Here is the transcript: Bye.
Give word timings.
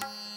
Bye. 0.00 0.29